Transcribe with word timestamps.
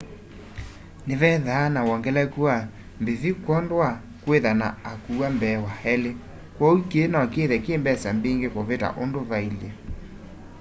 nĩvethaa 1.07 1.65
na 1.73 1.81
wongelekũ 1.87 2.39
wa 2.49 2.57
mbĩvya 3.01 3.31
kwondũ 3.43 3.75
wa 3.83 3.91
kwĩtha 4.23 4.51
na 4.61 4.67
akũwa 4.91 5.27
mbee 5.35 5.57
wa 5.65 5.73
elĩ 5.93 6.11
kwooũ 6.55 6.79
kĩĩ 6.89 7.05
nokĩthe 7.13 7.57
kĩmbesa 7.65 8.09
mbĩngĩ 8.17 8.47
kũvita 8.55 8.87
ũndũ 9.03 9.19
vaĩle 9.29 9.69